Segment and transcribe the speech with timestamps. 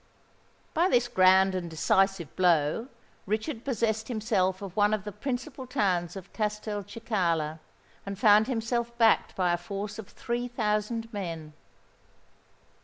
[0.73, 2.87] By this grand and decisive blow,
[3.27, 7.59] Richard possessed himself of one of the principal towns of Castelcicala,
[8.03, 11.53] and found himself backed by a force of three thousand men.